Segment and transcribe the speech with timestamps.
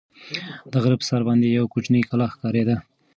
[0.71, 2.75] د غره په سر باندې یوه کوچنۍ کلا ښکارېده.